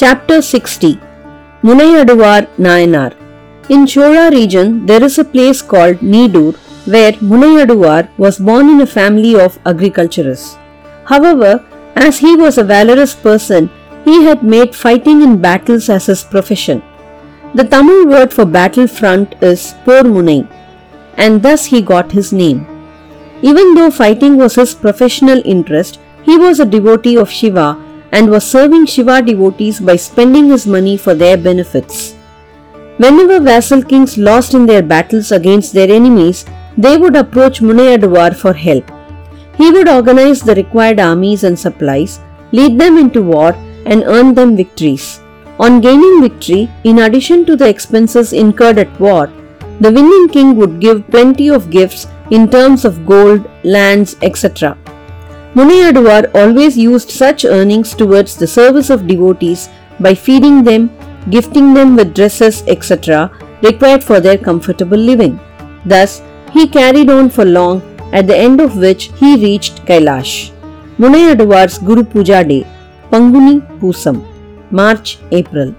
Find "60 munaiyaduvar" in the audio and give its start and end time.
0.40-2.46